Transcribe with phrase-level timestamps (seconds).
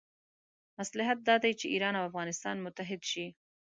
[0.79, 3.25] مصلحت دا دی چې ایران او افغانستان متحد شي.